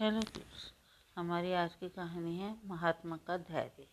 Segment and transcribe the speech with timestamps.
[0.00, 0.72] Hello kids
[1.16, 3.86] हमारी आज की कहानी है महात्मा का धैर्य।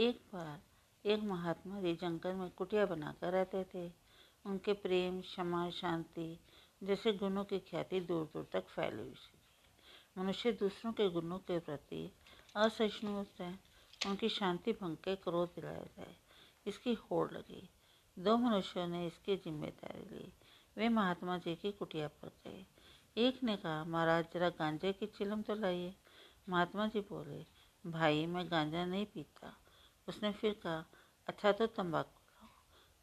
[0.00, 3.92] एक बार एक महात्मा जी जंगल में कुटिया बनाकर रहते थे।
[4.44, 6.38] उनके प्रेम, क्षमा, शांति
[6.82, 9.38] जैसे गुणों की ख्याति दूर दूर तक फैली हुई थी।
[10.18, 12.10] मनुष्य दूसरों के गुणों के प्रति
[12.56, 13.60] असहिष्णु होते हैं,
[14.06, 16.16] उनकी शांति भंग के क्रोध दिलाया जाए,
[16.66, 17.68] इसकी होड़ लगी।
[18.18, 20.32] दो मनुष्यों ने इसकी ज़िम्मेदारी ली।
[20.76, 22.64] वे महात्मा जी की कुटिया पर गए।
[23.16, 25.94] एक ने कहा, महाराज, जरा गांजे की चिलम तो लाइए।
[26.48, 27.46] महात्मा जी बोले,
[27.90, 29.56] भाई, मैं गांजा नहीं पीता।
[30.08, 30.84] उसने फिर कहा
[31.26, 32.48] अच्छा तो तंबाकू लाओ।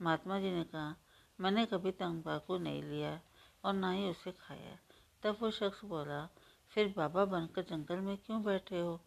[0.01, 0.95] महात्मा जी ने कहा,
[1.39, 3.21] मैंने कभी तंबाकू नहीं लिया
[3.63, 4.77] और ना ही उसे खाया।
[5.23, 6.29] तब वो शख्स बोला,
[6.69, 9.01] फिर बाबा बनकर जंगल में क्यों बैठे हो?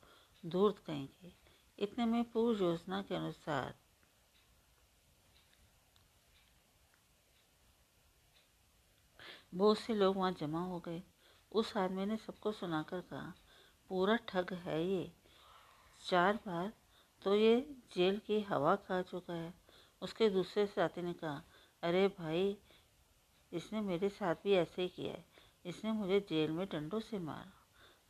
[0.46, 1.32] दूर कहेंगे
[1.78, 3.74] इतने में पूर्व योजना के अनुसार
[9.56, 11.02] बहुत से लोग वहाँ जमा हो गए।
[11.52, 13.32] उस आदमी ने सबको सुनाकर कहा,
[13.90, 15.12] पूरा ठग है ये।
[16.02, 16.72] चार बार
[17.22, 17.60] तो ये
[17.94, 19.54] जेल की हवा खा चुका है।
[20.02, 21.42] उसके दूसरे साथी ने कहा,
[21.82, 22.56] अरे भाई,
[23.52, 25.24] इसने मेरे साथ भी ऐसे ही किया है।
[25.66, 27.52] इसने मुझे जेल में डंडों से मारा।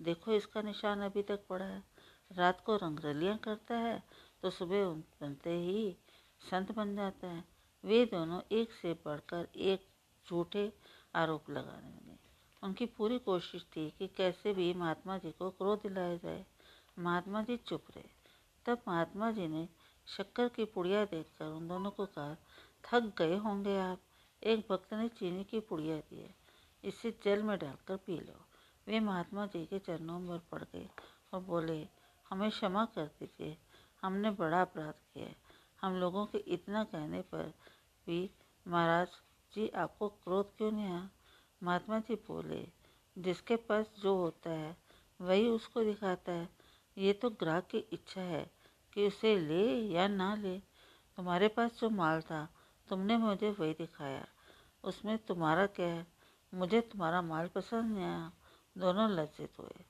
[0.03, 1.83] देखो इसका निशान अभी तक पड़ा है।
[2.31, 4.03] रात को रंगरलियाँ करता है
[4.42, 4.84] तो सुबह
[5.20, 5.97] बनते ही
[6.41, 7.44] संत बन जाता है।
[7.84, 9.86] वे दोनों एक से बढ़कर एक
[10.27, 10.72] झूठे
[11.17, 12.17] आरोप लगाने लगे।
[12.62, 16.47] उनकी पूरी कोशिश थी कि कैसे भी महात्मा जी को क्रोध दिलाया जाए।
[16.98, 18.05] महात्मा जी चुप रहे।
[18.67, 19.69] तब महात्मा जी ने
[20.06, 22.37] शक्कर की पुड़िया देखकर उन दोनों को कहा,
[22.84, 24.00] थक गए होंगे आप।
[24.42, 26.34] एक भक्त ने चीनी की पुड़िया दी है।
[26.84, 28.47] इसे जल में डालकर पी लो।
[28.87, 30.89] वे महात्मा जी के चरणों में पड़ गए
[31.33, 31.89] और बोले,
[32.31, 33.59] हमें क्षमा कर दीजिए।
[34.03, 35.37] हमने बड़ा अपराध किया है।
[35.83, 37.42] हम लोगों के इतना कहने पर
[38.06, 38.31] भी
[38.69, 39.09] महाराज
[39.55, 41.11] जी, आपको क्रोध क्यों नहीं आया?
[41.62, 42.69] महात्मा जी बोले,
[43.19, 44.77] जिसके पास जो होता है,
[45.20, 46.48] वही उसको दिखाता है।
[46.98, 48.50] ये तो ग्राहक की इच्छा है
[48.92, 50.58] कि उसे ले या ना ले।
[51.16, 52.48] तुम्हारे पास जो माल था,
[52.88, 54.26] तुमने मुझे वही दिखाया।
[54.84, 56.06] उसमें तुम्हारा क्या है?
[56.54, 58.32] मुझे तुम्हारा माल पसंद नहीं आया।
[58.78, 59.84] दोनों लज्जित हुए।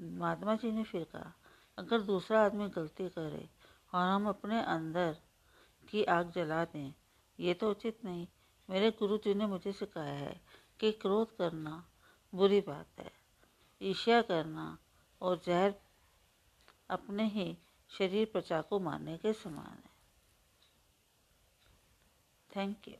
[0.00, 1.32] महात्मा जी ने फिर कहा,
[1.78, 3.50] अगर दूसरा आदमी गलती करे
[3.94, 5.16] और हम अपने अंदर
[5.88, 6.94] की आग जला दें,
[7.40, 8.26] ये तो उचित नहीं।
[8.70, 10.40] मेरे गुरु जी ने मुझे सिखाया है
[10.80, 11.84] कि क्रोध करना
[12.32, 13.10] बुरी बात है,
[13.80, 14.78] ईर्ष्या करना
[15.20, 15.74] और जहर
[16.90, 17.56] अपने ही
[17.90, 19.90] शरीर पर चाकू मारने के समान है।
[22.56, 22.94] Thank you